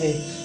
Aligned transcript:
哎。 0.00 0.43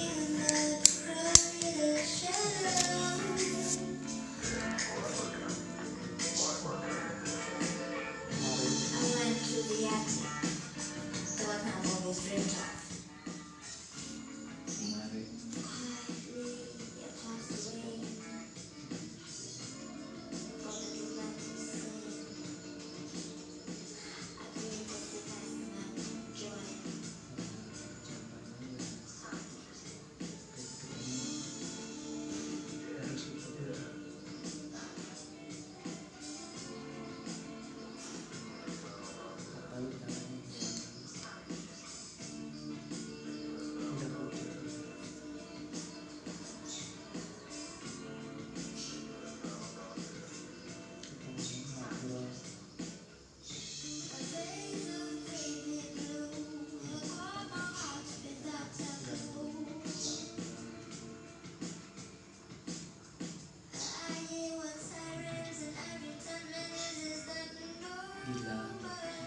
Remember 68.60 69.19